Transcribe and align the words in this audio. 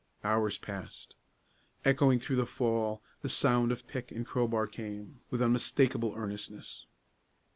Hours 0.23 0.57
passed. 0.57 1.13
Echoing 1.85 2.17
through 2.17 2.37
the 2.37 2.47
fall, 2.47 3.03
the 3.21 3.29
sound 3.29 3.71
of 3.71 3.87
pick 3.87 4.11
and 4.11 4.25
crowbar 4.25 4.65
came, 4.65 5.19
with 5.29 5.43
unmistakable 5.43 6.15
earnestness. 6.15 6.87